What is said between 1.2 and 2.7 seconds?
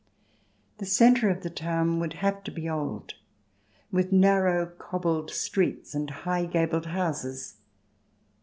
of the town would have to be